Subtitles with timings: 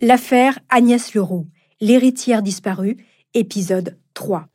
[0.00, 1.48] L'affaire Agnès Leroux,
[1.80, 2.98] l'héritière disparue,
[3.34, 4.46] épisode 3.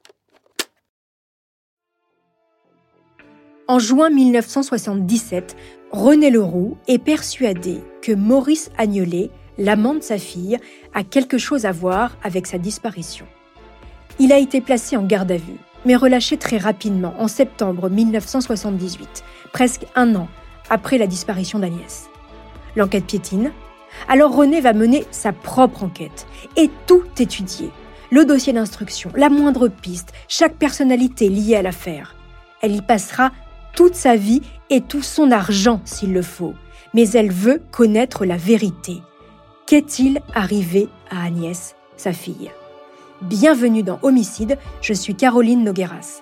[3.68, 5.58] En juin 1977,
[5.92, 10.58] René Leroux est persuadé que Maurice Agnolet, l'amant de sa fille,
[10.94, 13.26] a quelque chose à voir avec sa disparition.
[14.20, 19.26] Il a été placé en garde à vue, mais relâché très rapidement en septembre 1978,
[19.52, 20.30] presque un an
[20.70, 22.10] après la disparition d'Agnès.
[22.78, 23.52] L'enquête piétine.
[24.08, 27.70] Alors René va mener sa propre enquête et tout étudier.
[28.12, 32.16] Le dossier d'instruction, la moindre piste, chaque personnalité liée à l'affaire.
[32.62, 33.32] Elle y passera
[33.76, 36.54] toute sa vie et tout son argent s'il le faut.
[36.94, 39.02] Mais elle veut connaître la vérité.
[39.66, 42.52] Qu'est-il arrivé à Agnès, sa fille?
[43.22, 46.22] Bienvenue dans Homicide, je suis Caroline Nogueras.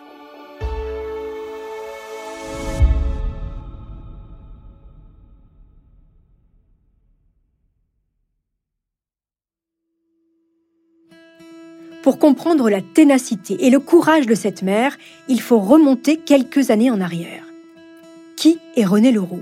[12.12, 14.98] Pour comprendre la ténacité et le courage de cette mère,
[15.30, 17.46] il faut remonter quelques années en arrière.
[18.36, 19.40] Qui est René Leroux?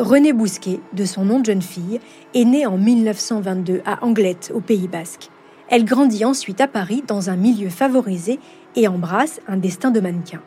[0.00, 2.00] René Bousquet, de son nom de jeune fille,
[2.34, 5.30] est née en 1922 à Anglette, au Pays Basque.
[5.68, 8.40] Elle grandit ensuite à Paris dans un milieu favorisé
[8.74, 10.42] et embrasse un destin de mannequin.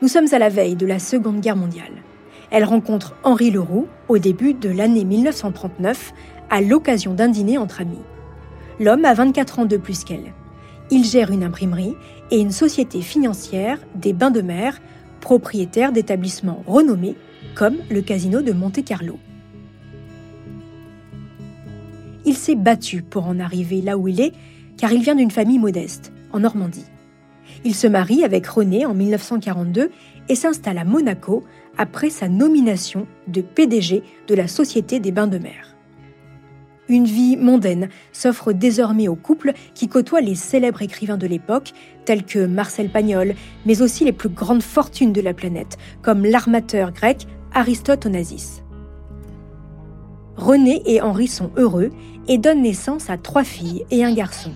[0.00, 2.04] Nous sommes à la veille de la Seconde Guerre mondiale.
[2.50, 6.14] Elle rencontre Henri Leroux au début de l'année 1939
[6.50, 7.98] à l'occasion d'un dîner entre amis.
[8.80, 10.32] L'homme a 24 ans de plus qu'elle.
[10.90, 11.94] Il gère une imprimerie
[12.30, 14.80] et une société financière des bains de mer,
[15.20, 17.16] propriétaire d'établissements renommés
[17.54, 19.18] comme le casino de Monte-Carlo.
[22.24, 24.32] Il s'est battu pour en arriver là où il est,
[24.76, 26.84] car il vient d'une famille modeste, en Normandie.
[27.64, 29.90] Il se marie avec René en 1942
[30.28, 31.44] et s'installe à Monaco
[31.78, 35.76] après sa nomination de PDG de la Société des Bains de Mer.
[36.88, 41.72] Une vie mondaine s'offre désormais au couple qui côtoie les célèbres écrivains de l'époque,
[42.06, 43.34] tels que Marcel Pagnol,
[43.66, 48.62] mais aussi les plus grandes fortunes de la planète, comme l'armateur grec Aristote Onassis.
[50.36, 51.90] René et Henri sont heureux
[52.26, 54.52] et donnent naissance à trois filles et un garçon.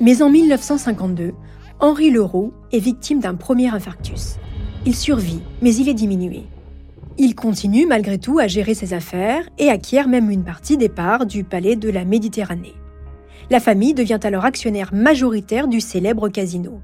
[0.00, 1.32] Mais en 1952,
[1.80, 4.38] Henri Leroux est victime d'un premier infarctus.
[4.86, 6.44] Il survit, mais il est diminué.
[7.18, 11.26] Il continue malgré tout à gérer ses affaires et acquiert même une partie des parts
[11.26, 12.76] du palais de la Méditerranée.
[13.50, 16.80] La famille devient alors actionnaire majoritaire du célèbre casino.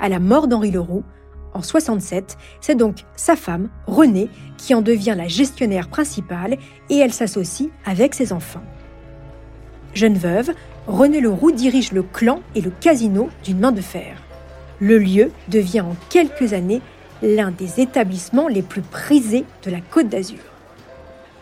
[0.00, 1.04] À la mort d'Henri Leroux,
[1.52, 6.56] en 67, c'est donc sa femme, Renée, qui en devient la gestionnaire principale
[6.88, 8.64] et elle s'associe avec ses enfants.
[9.92, 10.52] Jeune veuve,
[10.86, 14.22] Renée Leroux dirige le clan et le casino d'une main de fer.
[14.80, 16.80] Le lieu devient en quelques années
[17.22, 20.38] l'un des établissements les plus prisés de la Côte d'Azur.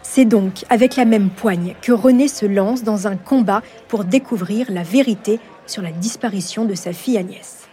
[0.02, 4.70] C'est donc avec la même poigne que René se lance dans un combat pour découvrir
[4.70, 7.68] la vérité sur la disparition de sa fille Agnès.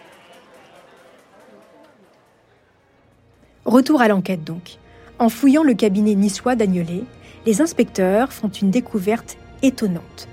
[3.65, 4.77] Retour à l'enquête donc.
[5.19, 7.03] En fouillant le cabinet niçois d'Agnolet,
[7.45, 10.27] les inspecteurs font une découverte étonnante.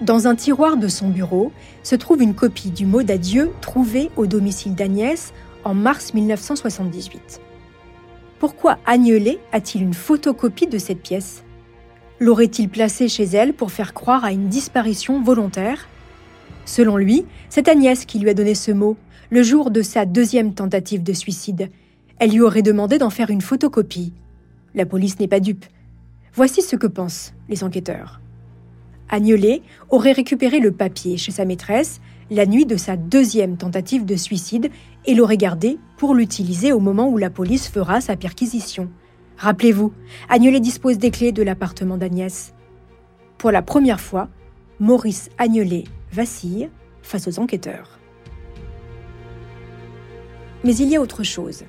[0.00, 1.50] Dans un tiroir de son bureau
[1.82, 5.32] se trouve une copie du mot d'adieu trouvé au domicile d'Agnès
[5.64, 7.40] en mars 1978.
[8.38, 11.42] Pourquoi Agnelet a-t-il une photocopie de cette pièce?
[12.20, 15.88] L'aurait-il placée chez elle pour faire croire à une disparition volontaire?
[16.64, 18.96] Selon lui, c'est Agnès qui lui a donné ce mot
[19.30, 21.70] le jour de sa deuxième tentative de suicide.
[22.20, 24.12] Elle lui aurait demandé d'en faire une photocopie.
[24.76, 25.66] La police n'est pas dupe.
[26.34, 28.20] Voici ce que pensent les enquêteurs.
[29.08, 34.16] Agnelet aurait récupéré le papier chez sa maîtresse la nuit de sa deuxième tentative de
[34.16, 34.70] suicide
[35.06, 38.90] et l'aurait gardé pour l'utiliser au moment où la police fera sa perquisition.
[39.38, 39.92] Rappelez-vous,
[40.28, 42.52] Agnelet dispose des clés de l'appartement d'Agnès.
[43.38, 44.28] Pour la première fois,
[44.80, 46.68] Maurice Agnelet vacille
[47.02, 47.98] face aux enquêteurs.
[50.64, 51.64] Mais il y a autre chose.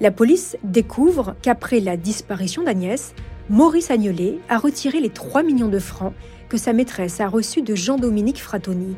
[0.00, 3.12] La police découvre qu'après la disparition d'Agnès,
[3.50, 6.14] Maurice Agnelet a retiré les 3 millions de francs
[6.50, 8.96] que sa maîtresse a reçus de Jean-Dominique Fratoni.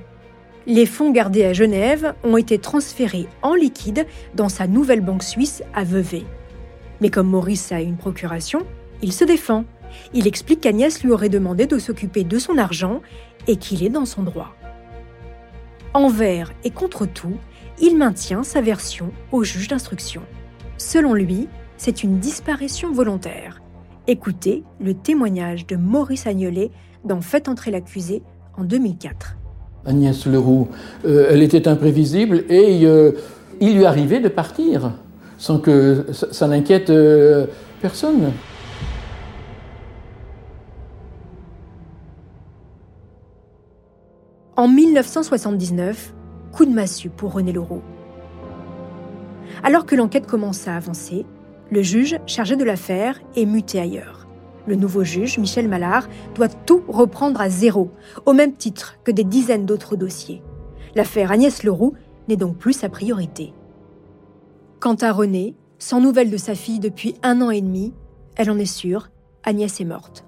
[0.67, 5.63] Les fonds gardés à Genève ont été transférés en liquide dans sa nouvelle banque suisse
[5.75, 6.25] à Vevey.
[7.01, 8.67] Mais comme Maurice a une procuration,
[9.03, 9.65] il se défend.
[10.15, 13.03] Il explique qu'Agnès lui aurait demandé de s'occuper de son argent
[13.47, 14.57] et qu'il est dans son droit.
[15.95, 17.37] Envers et contre tout,
[17.81, 20.23] il maintient sa version au juge d'instruction.
[20.79, 23.62] Selon lui, c'est une disparition volontaire.
[24.09, 26.73] Écoutez le témoignage de Maurice Agnolet
[27.05, 28.25] dans Faites entrer l'accusé
[28.59, 29.37] en 2004.
[29.87, 30.69] Agnès Leroux,
[31.05, 33.13] euh, elle était imprévisible et euh,
[33.61, 34.93] il lui arrivait de partir
[35.39, 37.47] sans que ça, n'inquiète euh,
[37.81, 38.33] personne.
[44.57, 46.13] En 1979,
[46.51, 47.83] coup de massue pour René Leroux.
[49.63, 51.25] Alors que l'enquête commence à avancer,
[51.73, 54.29] le juge chargé de l'affaire est muté ailleurs.
[54.67, 57.91] Le nouveau juge, Michel Mallard, doit tout reprendre à zéro,
[58.27, 60.43] au même titre que des dizaines d'autres dossiers.
[60.95, 61.95] L'affaire Agnès Leroux
[62.29, 63.55] n'est donc plus sa priorité.
[64.81, 67.95] Quant à René, sans nouvelles de sa fille depuis un an et demi,
[68.37, 69.09] elle en est sûre,
[69.43, 70.27] Agnès est morte.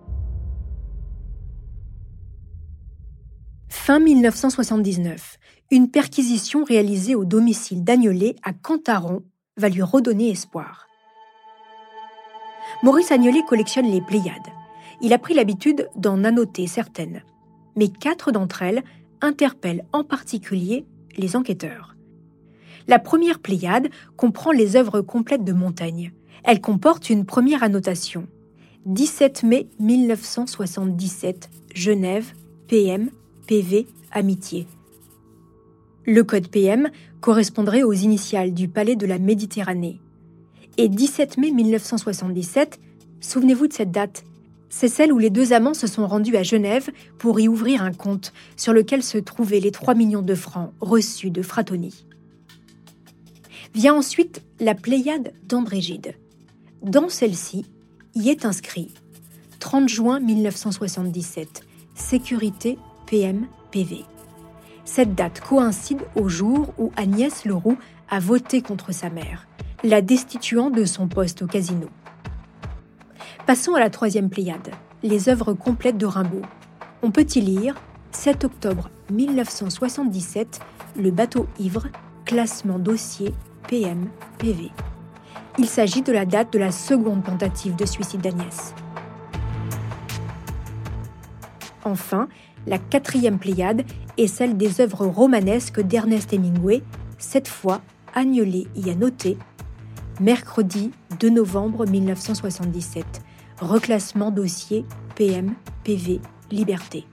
[3.68, 5.38] Fin 1979,
[5.70, 9.22] une perquisition réalisée au domicile d'Agnolet à Cantaron
[9.58, 10.86] va lui redonner espoir.
[12.82, 14.52] Maurice Agnolet collectionne les Pléiades.
[15.00, 17.22] Il a pris l'habitude d'en annoter certaines.
[17.76, 18.82] Mais quatre d'entre elles
[19.20, 20.84] interpellent en particulier
[21.16, 21.96] les enquêteurs.
[22.86, 26.12] La première Pléiade comprend les œuvres complètes de Montaigne.
[26.44, 28.26] Elle comporte une première annotation.
[28.86, 32.34] 17 mai 1977, Genève,
[32.68, 33.10] PM,
[33.46, 34.66] PV, Amitié.
[36.06, 36.90] Le code PM
[37.22, 40.00] correspondrait aux initiales du palais de la Méditerranée.
[40.76, 42.80] Et 17 mai 1977,
[43.20, 44.24] souvenez-vous de cette date,
[44.68, 47.92] c'est celle où les deux amants se sont rendus à Genève pour y ouvrir un
[47.92, 52.06] compte sur lequel se trouvaient les 3 millions de francs reçus de Fratoni.
[53.72, 56.16] Vient ensuite la Pléiade d'Andrégide.
[56.82, 57.66] Dans celle-ci,
[58.16, 58.92] y est inscrit
[59.60, 61.62] 30 juin 1977,
[61.94, 64.04] sécurité PM PV.
[64.84, 67.78] Cette date coïncide au jour où Agnès Leroux
[68.10, 69.46] a voté contre sa mère,
[69.84, 71.88] la destituant de son poste au casino.
[73.46, 74.70] Passons à la troisième Pléiade,
[75.02, 76.40] les œuvres complètes de Rimbaud.
[77.02, 77.74] On peut y lire
[78.10, 80.60] 7 octobre 1977,
[80.96, 81.88] Le bateau ivre,
[82.24, 83.34] classement dossier
[83.68, 84.08] PM
[84.38, 84.70] PV.
[85.58, 88.74] Il s'agit de la date de la seconde tentative de suicide d'Agnès.
[91.84, 92.28] Enfin,
[92.66, 93.82] la quatrième Pléiade
[94.16, 96.82] est celle des œuvres romanesques d'Ernest Hemingway,
[97.18, 97.82] cette fois
[98.14, 99.36] Agnolet y a noté
[100.20, 100.90] mercredi
[101.20, 103.22] 2 novembre 1977
[103.60, 104.84] reclassement dossier
[105.14, 106.20] PM, PV,
[106.50, 107.06] liberté.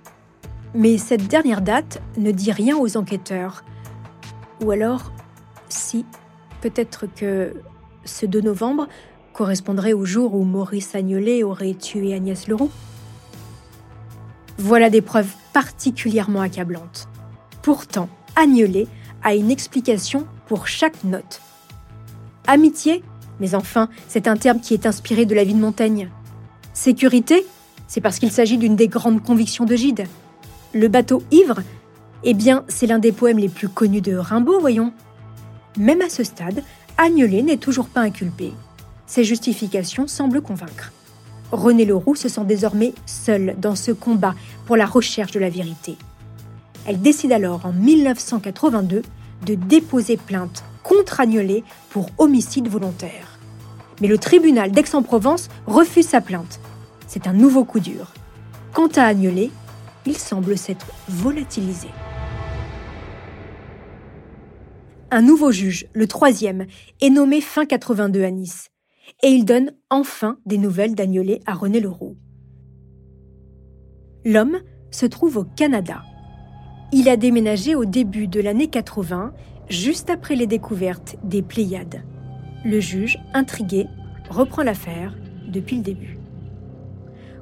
[0.74, 3.64] Mais cette dernière date ne dit rien aux enquêteurs.
[4.62, 5.12] Ou alors,
[5.70, 6.06] si,
[6.62, 7.54] peut-être que
[8.06, 8.88] ce 2 novembre
[9.34, 12.72] correspondrait au jour où Maurice Agnolet aurait tué Agnès Leroux.
[14.58, 17.08] Voilà des preuves particulièrement accablantes.
[17.62, 18.88] Pourtant, Agnolet
[19.24, 21.42] a une explication pour chaque note.
[22.52, 23.02] Amitié
[23.40, 26.10] Mais enfin, c'est un terme qui est inspiré de la vie de Montaigne.
[26.74, 27.46] Sécurité,
[27.88, 30.04] c'est parce qu'il s'agit d'une des grandes convictions de Gide.
[30.74, 31.62] Le bateau ivre,
[32.26, 34.92] eh bien, c'est l'un des poèmes les plus connus de Rimbaud, voyons.
[35.78, 36.62] Même à ce stade,
[36.98, 38.52] Agnelet n'est toujours pas inculpé.
[39.08, 40.92] Ses justifications semblent convaincre.
[41.54, 45.96] René Leroux se sent désormais seul dans ce combat pour la recherche de la vérité.
[46.86, 49.04] Elle décide alors en 1982
[49.46, 53.40] de déposer plainte contre Agnelet pour homicide volontaire.
[54.02, 56.60] Mais le tribunal d'Aix-en-Provence refuse sa plainte.
[57.08, 58.14] C'est un nouveau coup dur.
[58.74, 59.52] Quant à Agnelet,
[60.06, 61.90] il semble s'être volatilisé.
[65.12, 66.66] Un nouveau juge, le troisième,
[67.02, 68.70] est nommé fin 82 à Nice.
[69.24, 72.16] Et il donne enfin des nouvelles d'Agnelet à René Leroux.
[74.24, 74.60] L'homme
[74.90, 76.04] se trouve au Canada.
[76.94, 79.34] Il a déménagé au début de l'année 80,
[79.70, 82.04] juste après les découvertes des Pléiades.
[82.66, 83.88] Le juge, intrigué,
[84.30, 85.16] reprend l'affaire
[85.48, 86.18] depuis le début.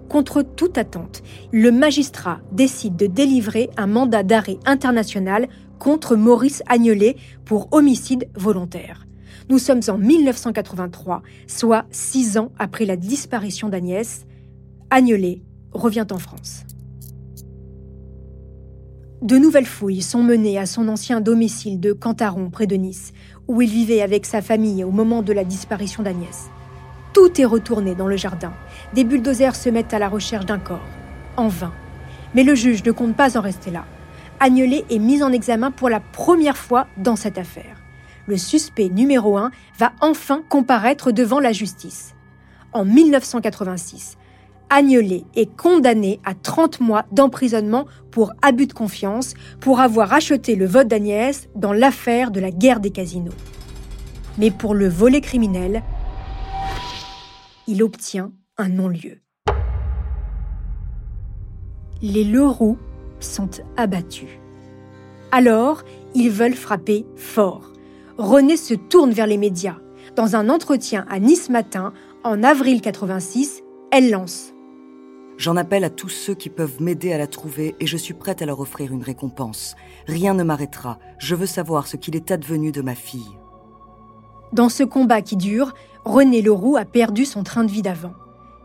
[0.07, 1.21] Contre toute attente,
[1.51, 5.47] le magistrat décide de délivrer un mandat d'arrêt international
[5.77, 9.05] contre Maurice Agnelet pour homicide volontaire.
[9.49, 14.25] Nous sommes en 1983, soit six ans après la disparition d'Agnès.
[14.89, 15.41] Agnelet
[15.73, 16.65] revient en France.
[19.21, 23.11] De nouvelles fouilles sont menées à son ancien domicile de Cantaron, près de Nice,
[23.49, 26.49] où il vivait avec sa famille au moment de la disparition d'Agnès.
[27.11, 28.53] Tout est retourné dans le jardin.
[28.93, 30.87] Des bulldozers se mettent à la recherche d'un corps.
[31.35, 31.73] En vain.
[32.33, 33.83] Mais le juge ne compte pas en rester là.
[34.39, 37.75] Agnelet est mis en examen pour la première fois dans cette affaire.
[38.25, 42.15] Le suspect numéro un va enfin comparaître devant la justice.
[42.71, 44.17] En 1986,
[44.69, 50.67] Agnelet est condamné à 30 mois d'emprisonnement pour abus de confiance pour avoir acheté le
[50.67, 53.33] vote d'Agnès dans l'affaire de la guerre des casinos.
[54.37, 55.83] Mais pour le volet criminel,
[57.67, 59.21] il obtient un non-lieu.
[62.01, 62.77] Les Leroux
[63.19, 64.29] sont abattus.
[65.31, 65.83] Alors,
[66.15, 67.73] ils veulent frapper fort.
[68.17, 69.77] René se tourne vers les médias.
[70.15, 74.53] Dans un entretien à Nice Matin, en avril 86, elle lance
[75.39, 78.41] J'en appelle à tous ceux qui peuvent m'aider à la trouver et je suis prête
[78.41, 79.77] à leur offrir une récompense.
[80.05, 80.99] Rien ne m'arrêtera.
[81.17, 83.37] Je veux savoir ce qu'il est advenu de ma fille.
[84.51, 88.11] Dans ce combat qui dure, René Leroux a perdu son train de vie d'avant.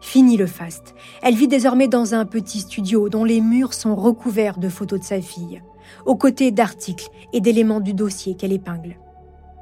[0.01, 0.97] Fini le faste.
[1.23, 5.05] Elle vit désormais dans un petit studio dont les murs sont recouverts de photos de
[5.05, 5.63] sa fille,
[6.07, 8.99] aux côtés d'articles et d'éléments du dossier qu'elle épingle.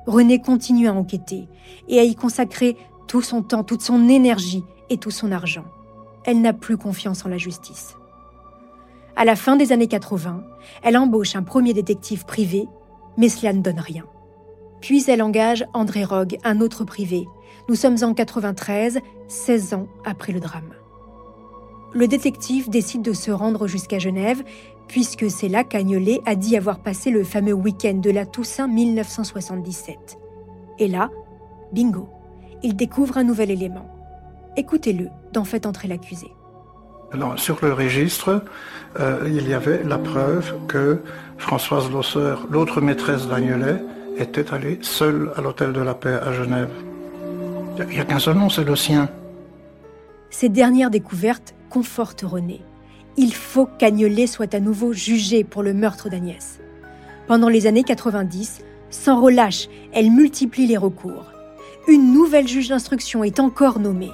[0.07, 1.47] René continue à enquêter
[1.89, 5.67] et à y consacrer tout son temps, toute son énergie et tout son argent
[6.25, 7.97] elle n'a plus confiance en la justice.
[9.17, 10.43] À la fin des années 80,
[10.83, 12.67] elle embauche un premier détective privé,
[13.17, 14.05] mais cela ne donne rien.
[14.81, 17.29] Puis elle engage André Rogue, un autre privé.
[17.69, 18.99] Nous sommes en 93,
[19.29, 20.75] 16 ans après le drame.
[21.95, 24.43] Le détective décide de se rendre jusqu'à Genève,
[24.89, 30.19] puisque c'est là qu'Agnolet a dit avoir passé le fameux week-end de la Toussaint 1977.
[30.79, 31.11] Et là,
[31.73, 32.09] bingo,
[32.63, 33.92] il découvre un nouvel élément.
[34.57, 36.29] Écoutez-le d'en fait entrer l'accusé.
[37.37, 38.45] sur le registre,
[39.01, 41.01] euh, il y avait la preuve que
[41.39, 43.83] Françoise Losseur, l'autre maîtresse d'Agnelet,
[44.19, 46.71] était allée seule à l'hôtel de la paix à Genève.
[47.79, 49.09] Il n'y a qu'un seul nom, c'est le sien.
[50.29, 52.61] Ces dernières découvertes confortent René.
[53.17, 56.61] Il faut qu'Agnelet soit à nouveau jugé pour le meurtre d'Agnès.
[57.27, 61.33] Pendant les années 90, sans relâche, elle multiplie les recours.
[61.89, 64.13] Une nouvelle juge d'instruction est encore nommée.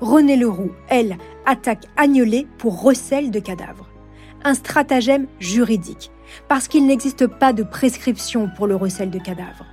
[0.00, 3.88] René Leroux, elle, attaque Agnelet pour recel de cadavres.
[4.44, 6.12] Un stratagème juridique,
[6.46, 9.66] parce qu'il n'existe pas de prescription pour le recel de cadavres.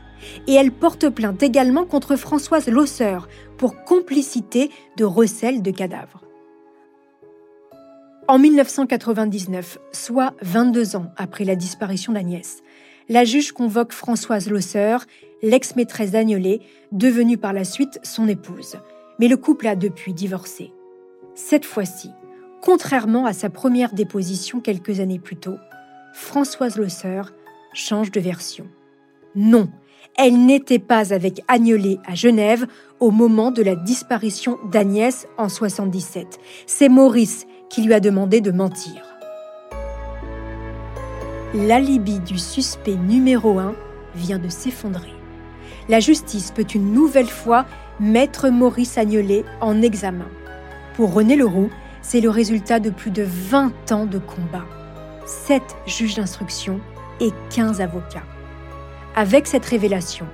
[0.48, 6.24] Et elle porte plainte également contre Françoise Losseur pour complicité de recel de cadavres.
[8.28, 12.64] En 1999, soit 22 ans après la disparition d'Agnès,
[13.08, 15.06] la juge convoque Françoise Losseur,
[15.44, 18.78] l'ex-maîtresse d'Agnelet, devenue par la suite son épouse
[19.20, 20.72] mais le couple a depuis divorcé.
[21.36, 22.12] Cette fois-ci,
[22.62, 25.58] contrairement à sa première déposition quelques années plus tôt,
[26.14, 27.34] Françoise Le Sœur
[27.74, 28.68] change de version.
[29.36, 29.70] Non,
[30.18, 32.68] elle n'était pas avec Agnelet à Genève
[33.00, 36.40] au moment de la disparition d'Agnès en 77.
[36.66, 39.02] C'est Maurice qui lui a demandé de mentir.
[41.54, 43.76] L'alibi du suspect numéro un
[44.16, 45.14] vient de s'effondrer.
[45.90, 47.66] La justice peut une nouvelle fois
[48.00, 50.28] Maître Maurice Agnelet en examen.
[50.96, 51.70] Pour René Leroux,
[52.02, 54.66] c'est le résultat de plus de 20 ans de combat.
[55.26, 56.80] 7 juges d'instruction
[57.20, 58.24] et 15 avocats.
[59.16, 60.26] Avec cette révélation,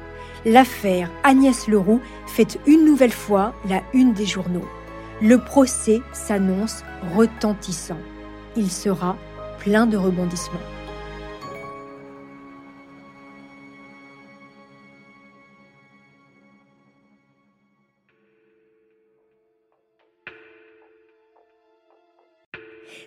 [0.45, 4.67] l'affaire Agnès Leroux fait une nouvelle fois la une des journaux.
[5.21, 6.83] Le procès s'annonce
[7.15, 7.99] retentissant.
[8.55, 9.15] Il sera
[9.59, 10.59] plein de rebondissements.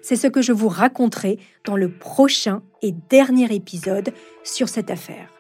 [0.06, 5.30] C'est ce que je vous raconterai dans le prochain et dernier épisode sur cette affaire.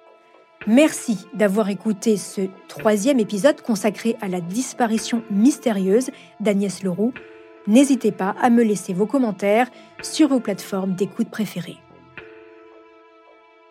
[0.66, 6.08] Merci d'avoir écouté ce troisième épisode consacré à la disparition mystérieuse
[6.40, 7.12] d'Agnès Leroux.
[7.66, 9.68] N'hésitez pas à me laisser vos commentaires
[10.00, 11.76] sur vos plateformes d'écoute préférées.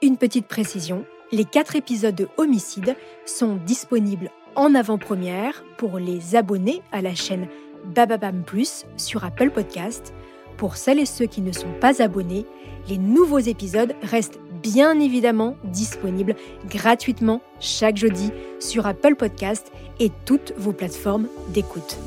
[0.03, 2.95] Une petite précision, les quatre épisodes de Homicide
[3.25, 7.47] sont disponibles en avant-première pour les abonnés à la chaîne
[7.83, 10.13] Bababam Plus sur Apple Podcast
[10.57, 12.45] pour celles et ceux qui ne sont pas abonnés,
[12.89, 16.35] les nouveaux épisodes restent bien évidemment disponibles
[16.69, 21.97] gratuitement chaque jeudi sur Apple Podcast et toutes vos plateformes d'écoute.